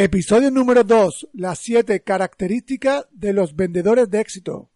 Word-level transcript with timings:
Episodio 0.00 0.52
número 0.52 0.84
2. 0.84 1.30
Las 1.32 1.58
7 1.58 2.04
características 2.04 3.06
de 3.10 3.32
los 3.32 3.56
vendedores 3.56 4.08
de 4.08 4.20
éxito. 4.20 4.70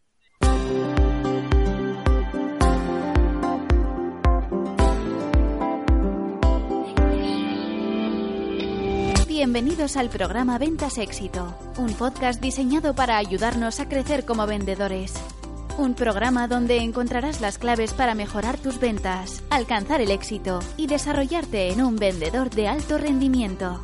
Bienvenidos 9.28 9.96
al 9.96 10.08
programa 10.08 10.58
Ventas 10.58 10.98
Éxito, 10.98 11.56
un 11.78 11.94
podcast 11.94 12.40
diseñado 12.40 12.96
para 12.96 13.16
ayudarnos 13.16 13.78
a 13.78 13.88
crecer 13.88 14.24
como 14.24 14.48
vendedores. 14.48 15.14
Un 15.78 15.94
programa 15.94 16.48
donde 16.48 16.78
encontrarás 16.78 17.40
las 17.40 17.58
claves 17.58 17.94
para 17.94 18.16
mejorar 18.16 18.58
tus 18.58 18.80
ventas, 18.80 19.44
alcanzar 19.50 20.00
el 20.00 20.10
éxito 20.10 20.58
y 20.76 20.88
desarrollarte 20.88 21.70
en 21.70 21.80
un 21.80 21.94
vendedor 21.94 22.50
de 22.50 22.66
alto 22.66 22.98
rendimiento. 22.98 23.80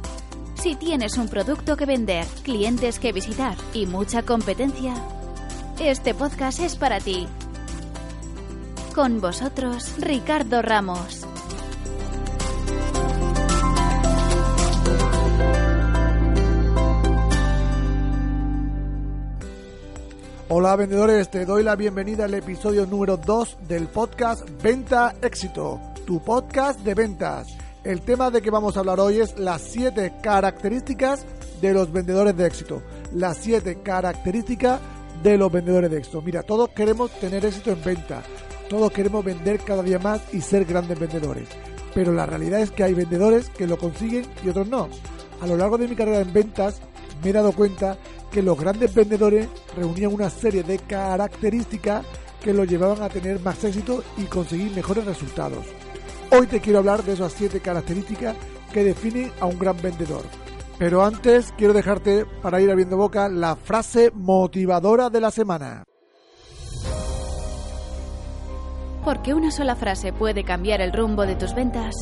Si 0.60 0.74
tienes 0.74 1.16
un 1.16 1.28
producto 1.28 1.76
que 1.76 1.86
vender, 1.86 2.26
clientes 2.42 2.98
que 2.98 3.12
visitar 3.12 3.56
y 3.72 3.86
mucha 3.86 4.24
competencia, 4.24 4.92
este 5.78 6.14
podcast 6.14 6.58
es 6.58 6.74
para 6.74 6.98
ti. 6.98 7.28
Con 8.92 9.20
vosotros, 9.20 9.94
Ricardo 9.98 10.60
Ramos. 10.60 11.24
Hola 20.48 20.74
vendedores, 20.74 21.30
te 21.30 21.44
doy 21.44 21.62
la 21.62 21.76
bienvenida 21.76 22.24
al 22.24 22.34
episodio 22.34 22.84
número 22.84 23.16
2 23.16 23.58
del 23.68 23.86
podcast 23.86 24.48
Venta 24.60 25.14
Éxito, 25.22 25.78
tu 26.04 26.20
podcast 26.20 26.80
de 26.80 26.94
ventas. 26.94 27.57
El 27.84 28.00
tema 28.00 28.30
de 28.30 28.42
que 28.42 28.50
vamos 28.50 28.76
a 28.76 28.80
hablar 28.80 28.98
hoy 28.98 29.20
es 29.20 29.38
las 29.38 29.62
7 29.62 30.14
características 30.20 31.24
de 31.60 31.72
los 31.72 31.92
vendedores 31.92 32.36
de 32.36 32.46
éxito. 32.46 32.82
Las 33.12 33.38
7 33.38 33.82
características 33.82 34.80
de 35.22 35.38
los 35.38 35.50
vendedores 35.50 35.88
de 35.88 35.98
éxito. 35.98 36.20
Mira, 36.20 36.42
todos 36.42 36.70
queremos 36.70 37.10
tener 37.20 37.44
éxito 37.44 37.70
en 37.70 37.82
venta. 37.84 38.22
Todos 38.68 38.90
queremos 38.90 39.24
vender 39.24 39.60
cada 39.60 39.84
día 39.84 40.00
más 40.00 40.22
y 40.34 40.40
ser 40.40 40.64
grandes 40.64 40.98
vendedores. 40.98 41.48
Pero 41.94 42.12
la 42.12 42.26
realidad 42.26 42.60
es 42.60 42.72
que 42.72 42.82
hay 42.82 42.94
vendedores 42.94 43.48
que 43.50 43.68
lo 43.68 43.78
consiguen 43.78 44.26
y 44.44 44.48
otros 44.48 44.66
no. 44.66 44.88
A 45.40 45.46
lo 45.46 45.56
largo 45.56 45.78
de 45.78 45.86
mi 45.86 45.94
carrera 45.94 46.20
en 46.20 46.32
ventas 46.32 46.80
me 47.22 47.30
he 47.30 47.32
dado 47.32 47.52
cuenta 47.52 47.96
que 48.32 48.42
los 48.42 48.58
grandes 48.58 48.92
vendedores 48.92 49.48
reunían 49.76 50.12
una 50.12 50.30
serie 50.30 50.64
de 50.64 50.80
características 50.80 52.04
que 52.42 52.52
los 52.52 52.68
llevaban 52.68 53.02
a 53.02 53.08
tener 53.08 53.40
más 53.40 53.62
éxito 53.62 54.02
y 54.16 54.24
conseguir 54.24 54.72
mejores 54.72 55.04
resultados. 55.04 55.64
Hoy 56.30 56.46
te 56.46 56.60
quiero 56.60 56.80
hablar 56.80 57.02
de 57.04 57.14
esas 57.14 57.32
7 57.32 57.60
características 57.60 58.36
que 58.72 58.84
definen 58.84 59.32
a 59.40 59.46
un 59.46 59.58
gran 59.58 59.80
vendedor. 59.80 60.24
Pero 60.78 61.02
antes 61.02 61.52
quiero 61.56 61.72
dejarte, 61.72 62.26
para 62.42 62.60
ir 62.60 62.70
abriendo 62.70 62.98
boca, 62.98 63.28
la 63.28 63.56
frase 63.56 64.10
motivadora 64.14 65.08
de 65.08 65.20
la 65.22 65.30
semana. 65.30 65.84
Porque 69.04 69.32
una 69.32 69.50
sola 69.50 69.74
frase 69.74 70.12
puede 70.12 70.44
cambiar 70.44 70.82
el 70.82 70.92
rumbo 70.92 71.24
de 71.24 71.34
tus 71.34 71.54
ventas. 71.54 71.94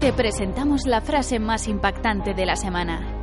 Te 0.00 0.12
presentamos 0.14 0.86
la 0.86 1.02
frase 1.02 1.38
más 1.38 1.68
impactante 1.68 2.32
de 2.32 2.46
la 2.46 2.56
semana. 2.56 3.21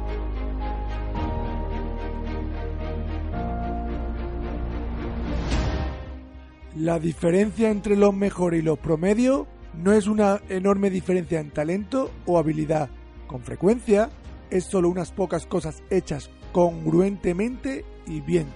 La 6.80 6.98
diferencia 6.98 7.72
entre 7.72 7.98
los 7.98 8.14
mejores 8.14 8.62
y 8.62 8.64
los 8.64 8.80
promedios 8.80 9.48
no 9.74 9.92
es 9.92 10.08
una 10.08 10.40
enorme 10.48 10.90
diferencia 10.90 11.42
en 11.42 11.52
talento 11.52 12.10
o 12.26 12.38
habilidad. 12.38 12.90
Con 13.28 13.42
frecuencia 13.42 14.10
es 14.50 14.64
solo 14.64 14.88
unas 14.88 15.12
pocas 15.12 15.46
cosas 15.46 15.84
hechas 15.90 16.30
congruentemente 16.54 17.84
y 18.08 18.22
bien, 18.22 18.48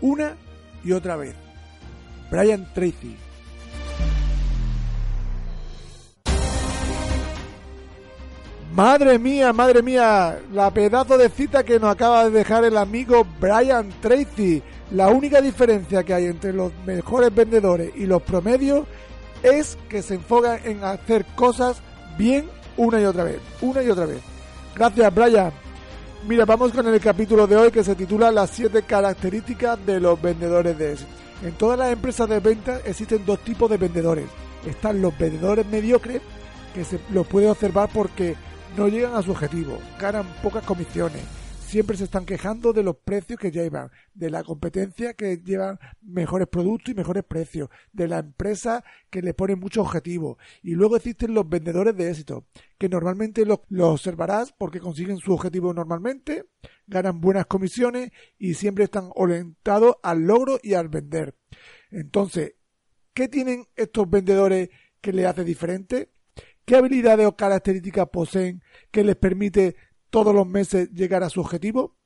una 0.00 0.36
y 0.84 0.92
otra 0.92 1.16
vez. 1.16 1.34
Brian 2.30 2.72
Tracy 2.72 3.16
Madre 8.72 9.18
mía, 9.18 9.52
madre 9.52 9.82
mía, 9.82 10.38
la 10.52 10.70
pedazo 10.70 11.18
de 11.18 11.28
cita 11.28 11.64
que 11.64 11.80
nos 11.80 11.90
acaba 11.90 12.24
de 12.24 12.30
dejar 12.30 12.64
el 12.64 12.78
amigo 12.78 13.26
Brian 13.40 13.90
Tracy. 14.00 14.62
La 14.92 15.08
única 15.08 15.40
diferencia 15.40 16.02
que 16.02 16.12
hay 16.12 16.26
entre 16.26 16.52
los 16.52 16.70
mejores 16.84 17.34
vendedores 17.34 17.92
y 17.96 18.04
los 18.04 18.20
promedios 18.20 18.86
es 19.42 19.78
que 19.88 20.02
se 20.02 20.14
enfocan 20.14 20.60
en 20.64 20.84
hacer 20.84 21.24
cosas 21.34 21.80
bien 22.18 22.44
una 22.76 23.00
y 23.00 23.04
otra 23.04 23.24
vez, 23.24 23.38
una 23.62 23.82
y 23.82 23.88
otra 23.88 24.04
vez. 24.04 24.20
Gracias, 24.74 25.14
Brian. 25.14 25.50
Mira, 26.28 26.44
vamos 26.44 26.72
con 26.72 26.86
el 26.86 27.00
capítulo 27.00 27.46
de 27.46 27.56
hoy 27.56 27.70
que 27.70 27.82
se 27.82 27.94
titula 27.94 28.30
Las 28.30 28.50
7 28.50 28.82
características 28.82 29.84
de 29.86 29.98
los 29.98 30.20
vendedores 30.20 30.76
de 30.76 30.92
éxito. 30.92 31.10
En 31.42 31.52
todas 31.52 31.78
las 31.78 31.90
empresas 31.90 32.28
de 32.28 32.40
venta 32.40 32.80
existen 32.84 33.24
dos 33.24 33.38
tipos 33.40 33.70
de 33.70 33.78
vendedores. 33.78 34.26
Están 34.66 35.00
los 35.00 35.16
vendedores 35.18 35.66
mediocres, 35.66 36.20
que 36.74 36.84
se 36.84 37.00
los 37.10 37.26
puede 37.26 37.48
observar 37.48 37.88
porque 37.92 38.36
no 38.76 38.88
llegan 38.88 39.14
a 39.14 39.22
su 39.22 39.30
objetivo, 39.30 39.78
ganan 39.98 40.26
pocas 40.42 40.64
comisiones, 40.64 41.22
siempre 41.72 41.96
se 41.96 42.04
están 42.04 42.26
quejando 42.26 42.74
de 42.74 42.82
los 42.82 42.98
precios 42.98 43.40
que 43.40 43.50
llevan, 43.50 43.90
de 44.12 44.28
la 44.28 44.44
competencia 44.44 45.14
que 45.14 45.38
llevan 45.38 45.78
mejores 46.02 46.46
productos 46.46 46.92
y 46.92 46.94
mejores 46.94 47.24
precios, 47.24 47.70
de 47.94 48.08
la 48.08 48.18
empresa 48.18 48.84
que 49.08 49.22
le 49.22 49.32
pone 49.32 49.56
muchos 49.56 49.86
objetivos. 49.86 50.36
Y 50.62 50.74
luego 50.74 50.96
existen 50.96 51.32
los 51.32 51.48
vendedores 51.48 51.96
de 51.96 52.10
éxito, 52.10 52.44
que 52.76 52.90
normalmente 52.90 53.46
los, 53.46 53.60
observarás 53.80 54.52
porque 54.52 54.80
consiguen 54.80 55.16
su 55.16 55.32
objetivo 55.32 55.72
normalmente, 55.72 56.44
ganan 56.86 57.22
buenas 57.22 57.46
comisiones 57.46 58.10
y 58.38 58.52
siempre 58.52 58.84
están 58.84 59.08
orientados 59.14 59.96
al 60.02 60.26
logro 60.26 60.58
y 60.62 60.74
al 60.74 60.90
vender. 60.90 61.34
Entonces, 61.90 62.52
¿qué 63.14 63.28
tienen 63.28 63.64
estos 63.76 64.10
vendedores 64.10 64.68
que 65.00 65.14
le 65.14 65.24
hace 65.24 65.42
diferente? 65.42 66.10
¿Qué 66.66 66.76
habilidades 66.76 67.26
o 67.26 67.34
características 67.34 68.10
poseen 68.12 68.62
que 68.90 69.04
les 69.04 69.16
permite 69.16 69.74
todos 70.12 70.34
los 70.34 70.46
meses 70.46 70.90
llegar 70.92 71.22
a 71.22 71.30
su 71.30 71.40
objetivo? 71.40 71.96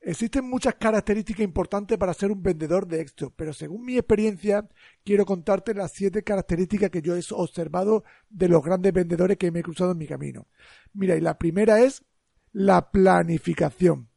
Existen 0.00 0.48
muchas 0.48 0.74
características 0.74 1.42
importantes 1.42 1.96
para 1.96 2.12
ser 2.12 2.30
un 2.30 2.42
vendedor 2.42 2.86
de 2.86 3.00
éxito, 3.00 3.32
pero 3.34 3.52
según 3.52 3.84
mi 3.84 3.96
experiencia, 3.96 4.68
quiero 5.04 5.24
contarte 5.24 5.72
las 5.72 5.92
siete 5.92 6.22
características 6.22 6.90
que 6.90 7.02
yo 7.02 7.16
he 7.16 7.22
observado 7.30 8.04
de 8.28 8.48
los 8.48 8.62
grandes 8.62 8.92
vendedores 8.92 9.36
que 9.36 9.50
me 9.50 9.60
he 9.60 9.62
cruzado 9.62 9.92
en 9.92 9.98
mi 9.98 10.06
camino. 10.06 10.48
Mira, 10.92 11.16
y 11.16 11.20
la 11.20 11.38
primera 11.38 11.80
es 11.80 12.04
la 12.52 12.90
planificación. 12.90 14.08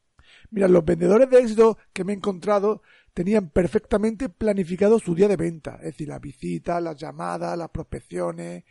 Mira, 0.51 0.67
los 0.67 0.83
vendedores 0.83 1.29
de 1.29 1.39
éxito 1.39 1.77
que 1.93 2.03
me 2.03 2.13
he 2.13 2.15
encontrado 2.15 2.81
tenían 3.13 3.49
perfectamente 3.49 4.29
planificado 4.29 4.99
su 4.99 5.13
día 5.13 5.27
de 5.27 5.37
venta, 5.37 5.75
es 5.77 5.91
decir, 5.91 6.07
las 6.07 6.21
visitas, 6.21 6.81
las 6.81 6.97
llamadas, 6.97 7.57
las 7.57 7.69
prospecciones, 7.69 8.63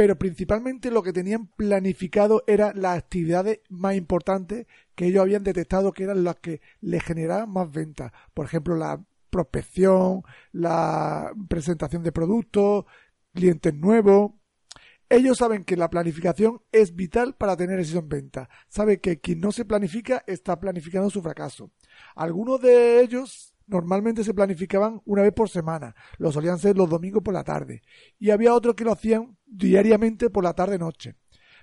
pero 0.00 0.16
principalmente 0.16 0.90
lo 0.90 1.02
que 1.02 1.12
tenían 1.12 1.48
planificado 1.48 2.42
eran 2.46 2.80
las 2.80 2.96
actividades 2.96 3.60
más 3.68 3.96
importantes 3.96 4.66
que 4.94 5.04
ellos 5.04 5.20
habían 5.20 5.44
detectado 5.44 5.92
que 5.92 6.04
eran 6.04 6.24
las 6.24 6.36
que 6.36 6.62
les 6.80 7.04
generaban 7.04 7.50
más 7.50 7.70
ventas. 7.70 8.10
Por 8.32 8.46
ejemplo, 8.46 8.76
la 8.76 9.04
prospección, 9.28 10.22
la 10.52 11.30
presentación 11.50 12.02
de 12.02 12.12
productos, 12.12 12.86
clientes 13.34 13.74
nuevos. 13.74 14.32
Ellos 15.10 15.36
saben 15.36 15.64
que 15.64 15.76
la 15.76 15.90
planificación 15.90 16.62
es 16.72 16.96
vital 16.96 17.34
para 17.34 17.54
tener 17.58 17.78
éxito 17.78 17.98
en 17.98 18.08
venta. 18.08 18.48
Saben 18.68 19.00
que 19.00 19.20
quien 19.20 19.40
no 19.40 19.52
se 19.52 19.66
planifica 19.66 20.24
está 20.26 20.58
planificando 20.58 21.10
su 21.10 21.20
fracaso. 21.20 21.72
Algunos 22.14 22.62
de 22.62 23.02
ellos 23.02 23.52
normalmente 23.70 24.24
se 24.24 24.34
planificaban 24.34 25.00
una 25.04 25.22
vez 25.22 25.32
por 25.32 25.48
semana, 25.48 25.94
lo 26.18 26.32
solían 26.32 26.58
ser 26.58 26.76
los 26.76 26.90
domingos 26.90 27.22
por 27.22 27.34
la 27.34 27.44
tarde, 27.44 27.82
y 28.18 28.30
había 28.30 28.54
otros 28.54 28.74
que 28.74 28.84
lo 28.84 28.92
hacían 28.92 29.38
diariamente 29.46 30.30
por 30.30 30.44
la 30.44 30.54
tarde-noche. 30.54 31.16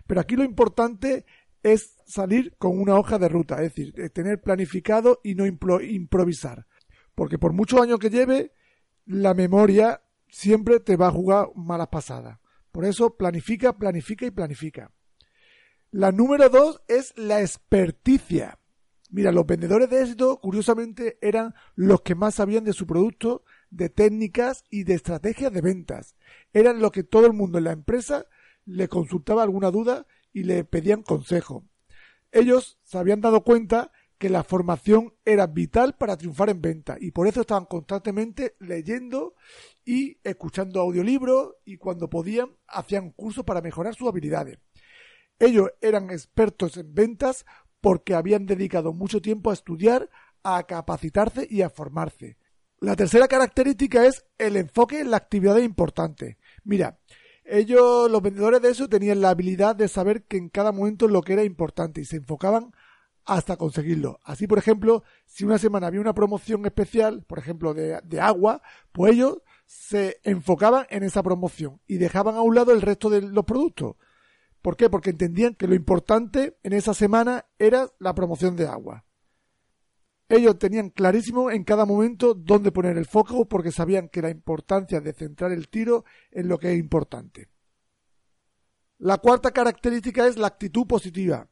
Pero 0.07 0.21
aquí 0.21 0.35
lo 0.35 0.43
importante 0.43 1.25
es 1.61 1.97
salir 2.05 2.55
con 2.57 2.79
una 2.79 2.95
hoja 2.95 3.19
de 3.19 3.29
ruta, 3.29 3.55
es 3.61 3.75
decir, 3.75 3.93
tener 4.13 4.41
planificado 4.41 5.19
y 5.23 5.35
no 5.35 5.45
improvisar. 5.45 6.65
Porque 7.13 7.37
por 7.37 7.53
muchos 7.53 7.81
años 7.81 7.99
que 7.99 8.09
lleve, 8.09 8.53
la 9.05 9.33
memoria 9.33 10.01
siempre 10.29 10.79
te 10.79 10.95
va 10.97 11.07
a 11.07 11.11
jugar 11.11 11.47
malas 11.55 11.87
pasadas. 11.87 12.39
Por 12.71 12.85
eso 12.85 13.17
planifica, 13.17 13.77
planifica 13.77 14.25
y 14.25 14.31
planifica. 14.31 14.91
La 15.91 16.11
número 16.11 16.49
dos 16.49 16.81
es 16.87 17.17
la 17.17 17.41
experticia. 17.41 18.59
Mira, 19.09 19.31
los 19.31 19.45
vendedores 19.45 19.89
de 19.89 20.01
éxito, 20.01 20.39
curiosamente, 20.41 21.17
eran 21.21 21.53
los 21.75 22.01
que 22.01 22.15
más 22.15 22.35
sabían 22.35 22.65
de 22.65 22.73
su 22.73 22.85
producto, 22.85 23.43
de 23.69 23.89
técnicas 23.89 24.63
y 24.69 24.83
de 24.83 24.95
estrategias 24.95 25.51
de 25.51 25.61
ventas. 25.61 26.15
Eran 26.53 26.79
los 26.79 26.91
que 26.91 27.03
todo 27.03 27.25
el 27.25 27.33
mundo 27.33 27.57
en 27.57 27.65
la 27.65 27.71
empresa 27.71 28.25
le 28.65 28.87
consultaba 28.87 29.43
alguna 29.43 29.71
duda 29.71 30.05
y 30.33 30.43
le 30.43 30.63
pedían 30.65 31.03
consejo. 31.03 31.63
Ellos 32.31 32.79
se 32.83 32.97
habían 32.97 33.21
dado 33.21 33.43
cuenta 33.43 33.91
que 34.17 34.29
la 34.29 34.43
formación 34.43 35.13
era 35.25 35.47
vital 35.47 35.95
para 35.95 36.17
triunfar 36.17 36.49
en 36.49 36.61
venta 36.61 36.97
y 36.99 37.11
por 37.11 37.27
eso 37.27 37.41
estaban 37.41 37.65
constantemente 37.65 38.55
leyendo 38.59 39.35
y 39.85 40.17
escuchando 40.23 40.81
audiolibros 40.81 41.55
y 41.65 41.77
cuando 41.77 42.09
podían 42.09 42.49
hacían 42.67 43.11
cursos 43.11 43.45
para 43.45 43.61
mejorar 43.61 43.95
sus 43.95 44.07
habilidades. 44.07 44.57
Ellos 45.39 45.69
eran 45.81 46.09
expertos 46.09 46.77
en 46.77 46.93
ventas 46.93 47.45
porque 47.81 48.15
habían 48.15 48.45
dedicado 48.45 48.93
mucho 48.93 49.21
tiempo 49.21 49.49
a 49.51 49.53
estudiar, 49.53 50.09
a 50.43 50.63
capacitarse 50.63 51.47
y 51.49 51.61
a 51.61 51.69
formarse. 51.69 52.37
La 52.79 52.95
tercera 52.95 53.27
característica 53.27 54.05
es 54.05 54.25
el 54.37 54.55
enfoque 54.55 54.99
en 54.99 55.11
la 55.11 55.17
actividad 55.17 55.57
importante. 55.57 56.37
Mira, 56.63 56.99
ellos, 57.43 58.11
los 58.11 58.21
vendedores 58.21 58.61
de 58.61 58.69
eso, 58.69 58.87
tenían 58.87 59.21
la 59.21 59.29
habilidad 59.29 59.75
de 59.75 59.87
saber 59.87 60.23
que 60.23 60.37
en 60.37 60.49
cada 60.49 60.71
momento 60.71 61.07
lo 61.07 61.21
que 61.21 61.33
era 61.33 61.43
importante 61.43 62.01
y 62.01 62.05
se 62.05 62.17
enfocaban 62.17 62.73
hasta 63.25 63.57
conseguirlo. 63.57 64.19
Así, 64.23 64.47
por 64.47 64.57
ejemplo, 64.57 65.03
si 65.25 65.43
una 65.43 65.57
semana 65.57 65.87
había 65.87 66.01
una 66.01 66.13
promoción 66.13 66.65
especial, 66.65 67.23
por 67.23 67.39
ejemplo, 67.39 67.73
de, 67.73 67.99
de, 68.03 68.21
agua, 68.21 68.61
pues 68.91 69.13
ellos 69.13 69.41
se 69.65 70.19
enfocaban 70.23 70.87
en 70.89 71.03
esa 71.03 71.23
promoción 71.23 71.81
y 71.87 71.97
dejaban 71.97 72.35
a 72.35 72.41
un 72.41 72.55
lado 72.55 72.71
el 72.71 72.81
resto 72.81 73.09
de 73.09 73.21
los 73.21 73.43
productos. 73.43 73.95
¿Por 74.67 74.75
qué? 74.75 74.89
Porque 74.89 75.11
entendían 75.11 75.55
que 75.55 75.65
lo 75.65 75.75
importante 75.75 76.57
en 76.61 76.73
esa 76.73 76.93
semana 76.93 77.45
era 77.57 77.87
la 77.99 78.13
promoción 78.13 78.57
de 78.57 78.67
agua. 78.67 79.05
Ellos 80.27 80.59
tenían 80.59 80.89
clarísimo 80.89 81.49
en 81.49 81.63
cada 81.63 81.85
momento 81.85 82.33
dónde 82.33 82.73
poner 82.73 82.97
el 82.97 83.05
foco 83.05 83.47
porque 83.47 83.71
sabían 83.71 84.09
que 84.09 84.21
la 84.21 84.29
importancia 84.29 84.99
de 84.99 85.13
centrar 85.13 85.53
el 85.53 85.69
tiro 85.69 86.03
en 86.31 86.49
lo 86.49 86.59
que 86.59 86.73
es 86.73 86.77
importante. 86.77 87.47
La 88.97 89.19
cuarta 89.19 89.51
característica 89.51 90.27
es 90.27 90.35
la 90.35 90.47
actitud 90.47 90.85
positiva. 90.85 91.49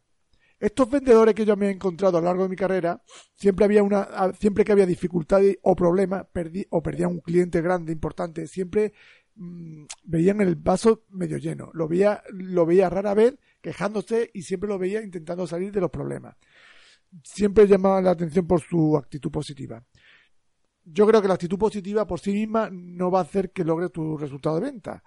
Estos 0.59 0.89
vendedores 0.89 1.35
que 1.35 1.45
yo 1.45 1.55
me 1.55 1.67
he 1.67 1.71
encontrado 1.71 2.17
a 2.17 2.21
lo 2.21 2.25
largo 2.25 2.43
de 2.43 2.49
mi 2.49 2.57
carrera, 2.57 3.01
siempre 3.33 3.63
había 3.63 3.81
una, 3.81 4.33
siempre 4.37 4.65
que 4.65 4.73
había 4.73 4.85
dificultades 4.85 5.57
o 5.61 5.73
problemas, 5.73 6.25
perdí, 6.33 6.67
o 6.69 6.83
perdían 6.83 7.11
un 7.11 7.19
cliente 7.21 7.61
grande, 7.61 7.93
importante, 7.93 8.45
siempre 8.45 8.91
mmm, 9.35 9.85
veían 10.03 10.41
el 10.41 10.55
vaso 10.55 11.05
medio 11.09 11.37
lleno. 11.37 11.69
Lo 11.73 11.87
veía, 11.87 12.23
lo 12.31 12.65
veía 12.65 12.89
rara 12.89 13.13
vez 13.13 13.35
quejándose 13.61 14.31
y 14.33 14.43
siempre 14.43 14.69
lo 14.69 14.77
veía 14.77 15.01
intentando 15.01 15.47
salir 15.47 15.71
de 15.71 15.81
los 15.81 15.91
problemas 15.91 16.35
siempre 17.23 17.67
llama 17.67 18.01
la 18.01 18.11
atención 18.11 18.47
por 18.47 18.61
su 18.61 18.97
actitud 18.97 19.31
positiva. 19.31 19.83
Yo 20.83 21.07
creo 21.07 21.21
que 21.21 21.27
la 21.27 21.33
actitud 21.35 21.57
positiva 21.57 22.05
por 22.05 22.19
sí 22.19 22.31
misma 22.31 22.69
no 22.71 23.09
va 23.09 23.19
a 23.19 23.23
hacer 23.23 23.51
que 23.51 23.63
logres 23.63 23.91
tu 23.91 24.17
resultado 24.17 24.59
de 24.59 24.71
venta, 24.71 25.03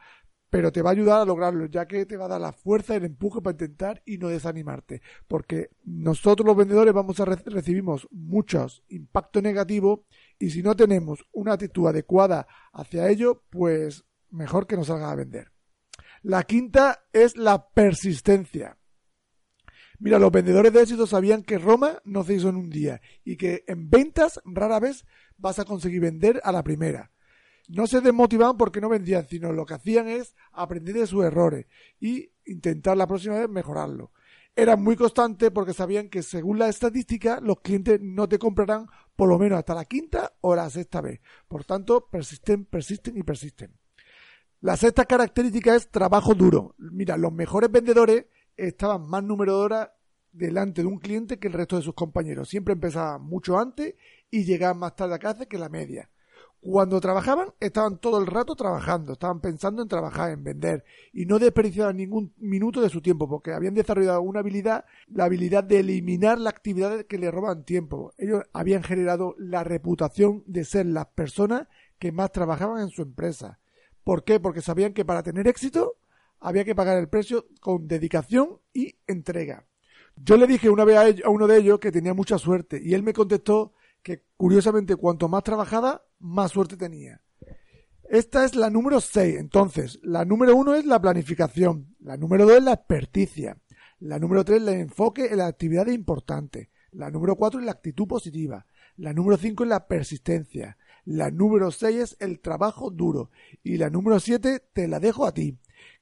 pero 0.51 0.73
te 0.73 0.83
va 0.83 0.91
a 0.91 0.93
ayudar 0.93 1.21
a 1.21 1.25
lograrlo, 1.25 1.67
ya 1.67 1.87
que 1.87 2.07
te 2.07 2.17
va 2.17 2.25
a 2.25 2.29
dar 2.29 2.41
la 2.41 2.53
fuerza 2.53 2.95
y 2.95 2.97
el 2.97 3.05
empuje 3.05 3.41
para 3.41 3.53
intentar 3.53 4.03
y 4.05 4.19
no 4.19 4.29
desanimarte, 4.29 5.03
porque 5.29 5.71
nosotros 5.85 6.47
los 6.47 6.57
vendedores 6.57 6.93
vamos 6.95 7.21
a 7.21 7.27
re 7.27 7.37
recibimos 7.47 8.09
muchos 8.11 8.83
impactos 8.89 9.43
negativos 9.43 10.01
y 10.39 10.51
si 10.51 10.63
no 10.63 10.75
tenemos 10.75 11.25
una 11.33 11.53
actitud 11.53 11.87
adecuada 11.87 12.49
hacia 12.73 13.09
ello, 13.09 13.45
pues 13.51 14.05
mejor 14.31 14.67
que 14.67 14.77
nos 14.77 14.89
salga 14.89 15.11
a 15.11 15.15
vender. 15.15 15.53
La 16.23 16.43
quinta 16.43 17.05
es 17.13 17.37
la 17.37 17.69
persistencia. 17.69 18.79
Mira, 20.01 20.19
los 20.19 20.31
vendedores 20.31 20.73
de 20.73 20.83
éxito 20.83 21.07
sabían 21.07 21.43
que 21.43 21.59
Roma 21.59 22.01
no 22.05 22.23
se 22.23 22.35
hizo 22.35 22.49
en 22.49 22.57
un 22.57 22.71
día 22.71 23.01
y 23.25 23.37
que 23.37 23.65
en 23.67 23.91
ventas 23.91 24.41
rara 24.45 24.79
vez 24.79 25.05
vas 25.37 25.59
a 25.59 25.65
conseguir 25.65 26.01
vender 26.01 26.41
a 26.45 26.53
la 26.53 26.63
primera. 26.63 27.11
No 27.69 27.87
se 27.87 28.01
desmotivaban 28.01 28.57
porque 28.57 28.81
no 28.81 28.89
vendían, 28.89 29.27
sino 29.29 29.53
lo 29.53 29.67
que 29.67 29.75
hacían 29.75 30.09
es 30.09 30.35
aprender 30.53 30.95
de 30.95 31.07
sus 31.07 31.25
errores 31.25 31.67
y 32.01 32.31
intentar 32.47 32.97
la 32.97 33.07
próxima 33.07 33.39
vez 33.39 33.49
mejorarlo. 33.49 34.13
Eran 34.55 34.83
muy 34.83 34.97
constantes 34.97 35.51
porque 35.51 35.73
sabían 35.73 36.09
que 36.09 36.23
según 36.23 36.59
la 36.59 36.69
estadística 36.69 37.41
los 37.41 37.61
clientes 37.61 38.01
no 38.01 38.29
te 38.29 38.39
comprarán 38.39 38.87
por 39.15 39.29
lo 39.29 39.39
menos 39.39 39.59
hasta 39.59 39.75
la 39.75 39.85
quinta 39.85 40.33
o 40.41 40.57
la 40.57 40.71
sexta 40.71 41.01
vez. 41.01 41.21
Por 41.47 41.65
tanto, 41.65 42.09
persisten, 42.09 42.65
persisten 42.65 43.17
y 43.17 43.23
persisten. 43.23 43.78
La 44.61 44.77
sexta 44.77 45.05
característica 45.05 45.77
es 45.77 45.89
trabajo 45.89 46.35
duro. 46.35 46.75
Mira, 46.79 47.17
los 47.17 47.33
mejores 47.33 47.71
vendedores 47.71 48.27
estaban 48.57 49.09
más 49.09 49.23
horas 49.49 49.91
delante 50.33 50.83
de 50.83 50.89
un 50.89 50.99
cliente 50.99 51.39
que 51.39 51.47
el 51.47 51.53
resto 51.53 51.77
de 51.77 51.83
sus 51.83 51.95
compañeros. 51.95 52.49
Siempre 52.49 52.75
empezaban 52.75 53.23
mucho 53.23 53.57
antes 53.57 53.95
y 54.33 54.45
llegaban 54.45 54.79
más 54.79 54.97
tarde 54.97 55.15
a 55.15 55.21
casa 55.21 55.47
que 55.47 55.59
la 55.59 55.69
media. 55.69 56.11
Cuando 56.61 57.01
trabajaban, 57.01 57.51
estaban 57.61 57.99
todo 57.99 58.19
el 58.19 58.27
rato 58.27 58.57
trabajando, 58.57 59.13
estaban 59.13 59.41
pensando 59.41 59.81
en 59.81 59.87
trabajar, 59.87 60.33
en 60.33 60.43
vender, 60.43 60.85
y 61.13 61.25
no 61.25 61.39
desperdiciaban 61.39 61.97
ningún 61.97 62.35
minuto 62.37 62.81
de 62.81 62.89
su 62.89 63.01
tiempo, 63.01 63.29
porque 63.29 63.53
habían 63.53 63.75
desarrollado 63.75 64.23
una 64.23 64.41
habilidad, 64.41 64.85
la 65.07 65.27
habilidad 65.27 65.63
de 65.63 65.79
eliminar 65.79 66.37
la 66.41 66.51
actividad 66.51 67.05
que 67.05 67.19
le 67.19 67.31
roban 67.31 67.65
tiempo. 67.65 68.13
Ellos 68.19 68.43
habían 68.53 68.83
generado 68.83 69.37
la 69.39 69.63
reputación 69.63 70.43
de 70.47 70.65
ser 70.65 70.87
las 70.87 71.07
personas 71.07 71.69
que 72.01 72.11
más 72.11 72.33
trabajaban 72.33 72.81
en 72.81 72.89
su 72.89 73.03
empresa. 73.03 73.61
¿Por 74.09 74.25
qué? 74.25 74.41
Porque 74.41 74.63
sabían 74.63 74.95
que 74.95 75.05
para 75.05 75.23
tener 75.23 75.47
éxito 75.47 75.99
había 76.41 76.65
que 76.65 76.75
pagar 76.75 76.97
el 76.97 77.11
precio 77.11 77.47
con 77.61 77.87
dedicación 77.87 78.59
y 78.73 78.97
entrega. 79.07 79.67
Yo 80.17 80.39
le 80.39 80.47
dije 80.47 80.71
una 80.71 80.87
vez 80.87 81.23
a, 81.23 81.29
uno 81.29 81.47
de 81.47 81.59
ellos 81.59 81.79
que 81.79 81.93
tenía 81.93 82.15
mucha 82.15 82.39
suerte 82.39 82.81
y 82.83 82.95
él 82.95 83.03
me 83.03 83.13
contestó 83.13 83.75
que 84.03 84.25
curiosamente 84.39 84.97
cuanto 84.97 85.29
más 85.29 85.43
trabajada, 85.43 86.07
más 86.21 86.53
suerte 86.53 86.79
tenía. 86.79 87.21
Esta 88.09 88.47
es 88.47 88.57
la 88.57 88.71
número 88.71 89.03
6. 89.03 89.37
Entonces, 89.37 89.99
la 90.03 90.25
número 90.25 90.57
1 90.57 90.77
es 90.77 90.87
la 90.87 91.03
planificación, 91.03 91.95
la 92.01 92.17
número 92.17 92.47
2 92.47 92.57
es 92.57 92.63
la 92.63 92.73
experticia, 92.73 93.59
la 93.99 94.19
número 94.19 94.43
3 94.43 94.63
es 94.63 94.69
el 94.69 94.75
enfoque 94.81 95.27
en 95.27 95.37
las 95.37 95.51
actividades 95.51 95.95
importantes, 95.95 96.69
la 96.93 97.11
número 97.11 97.37
4 97.37 97.61
es 97.61 97.67
la 97.67 97.73
actitud 97.73 98.09
positiva, 98.09 98.65
la 98.97 99.13
número 99.13 99.37
5 99.37 99.65
es 99.65 99.69
la 99.69 99.87
persistencia, 99.87 100.79
la 101.09 101.31
número 101.31 101.71
6 101.71 101.97
es 101.97 102.17
el 102.21 102.41
trabajo 102.41 102.91
duro 102.91 103.31
y 103.63 103.79
la 103.79 103.89
número 103.89 104.21
7 104.21 104.63
te 104.73 104.89
la 104.89 105.01
dejo 105.01 105.25
a 105.25 105.33
ti 105.33 105.59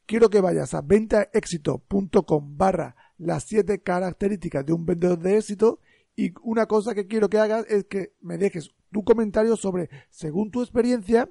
quiero 0.06 0.30
que 0.30 0.40
vayas 0.40 0.74
a 0.74 0.80
ventaexito.com 0.80 2.56
barra 2.56 2.96
las 3.18 3.44
siete 3.44 3.80
características 3.82 4.64
de 4.64 4.72
un 4.72 4.86
vendedor 4.86 5.18
de 5.18 5.36
éxito 5.36 5.80
y 6.14 6.32
una 6.42 6.66
cosa 6.66 6.94
que 6.94 7.06
quiero 7.06 7.28
que 7.28 7.38
hagas 7.38 7.66
es 7.68 7.84
que 7.84 8.14
me 8.20 8.38
dejes 8.38 8.70
tu 8.90 9.04
comentario 9.04 9.56
sobre, 9.56 9.90
según 10.08 10.50
tu 10.50 10.62
experiencia, 10.62 11.30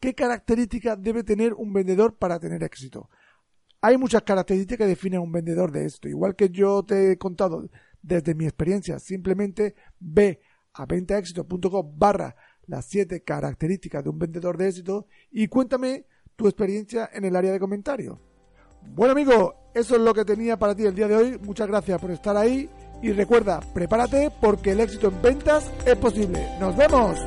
qué 0.00 0.14
características 0.14 1.00
debe 1.02 1.24
tener 1.24 1.54
un 1.54 1.72
vendedor 1.72 2.16
para 2.16 2.38
tener 2.38 2.62
éxito. 2.62 3.10
Hay 3.80 3.98
muchas 3.98 4.22
características 4.22 4.78
que 4.78 4.86
definen 4.86 5.20
un 5.20 5.32
vendedor 5.32 5.70
de 5.72 5.84
éxito. 5.84 6.08
Igual 6.08 6.36
que 6.36 6.48
yo 6.48 6.82
te 6.84 7.12
he 7.12 7.18
contado 7.18 7.68
desde 8.00 8.34
mi 8.34 8.44
experiencia, 8.44 8.98
simplemente 8.98 9.74
ve 9.98 10.40
a 10.72 10.86
ventaexito.com 10.86 11.98
barra 11.98 12.34
las 12.66 12.86
siete 12.86 13.22
características 13.22 14.04
de 14.04 14.10
un 14.10 14.18
vendedor 14.18 14.56
de 14.56 14.68
éxito 14.68 15.06
y 15.30 15.48
cuéntame 15.48 16.06
tu 16.36 16.46
experiencia 16.46 17.10
en 17.12 17.24
el 17.24 17.36
área 17.36 17.52
de 17.52 17.60
comentarios. 17.60 18.18
Bueno 18.82 19.12
amigo, 19.12 19.70
eso 19.74 19.96
es 19.96 20.00
lo 20.00 20.12
que 20.14 20.24
tenía 20.24 20.58
para 20.58 20.74
ti 20.74 20.84
el 20.84 20.94
día 20.94 21.08
de 21.08 21.16
hoy. 21.16 21.38
Muchas 21.42 21.68
gracias 21.68 22.00
por 22.00 22.10
estar 22.10 22.36
ahí 22.36 22.68
y 23.02 23.12
recuerda, 23.12 23.60
prepárate 23.72 24.30
porque 24.40 24.72
el 24.72 24.80
éxito 24.80 25.08
en 25.08 25.22
ventas 25.22 25.70
es 25.86 25.96
posible. 25.96 26.46
¡Nos 26.60 26.76
vemos! 26.76 27.18